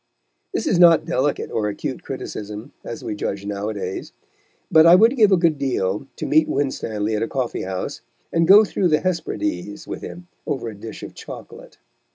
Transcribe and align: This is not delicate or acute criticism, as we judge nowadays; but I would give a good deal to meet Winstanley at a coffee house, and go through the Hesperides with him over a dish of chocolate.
This 0.51 0.65
is 0.65 0.79
not 0.79 1.05
delicate 1.05 1.51
or 1.51 1.69
acute 1.69 2.01
criticism, 2.01 2.71
as 2.83 3.03
we 3.03 3.13
judge 3.13 3.45
nowadays; 3.45 4.13
but 4.71 4.87
I 4.87 4.95
would 4.95 5.15
give 5.15 5.31
a 5.31 5.37
good 5.37 5.59
deal 5.59 6.07
to 6.15 6.25
meet 6.25 6.47
Winstanley 6.47 7.15
at 7.15 7.21
a 7.21 7.27
coffee 7.27 7.61
house, 7.61 8.01
and 8.33 8.47
go 8.47 8.65
through 8.65 8.87
the 8.87 9.01
Hesperides 9.01 9.85
with 9.87 10.01
him 10.01 10.25
over 10.47 10.69
a 10.69 10.73
dish 10.75 11.03
of 11.03 11.13
chocolate. 11.13 11.77